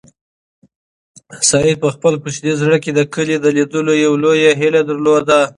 [1.49, 5.39] سعید په خپل کوچني زړه کې د کلي د لیدلو یوه لویه هیله درلوده.